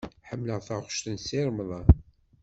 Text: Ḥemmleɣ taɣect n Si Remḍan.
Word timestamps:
Ḥemmleɣ 0.29 0.59
taɣect 0.67 1.05
n 1.13 1.17
Si 1.25 1.39
Remḍan. 1.47 1.87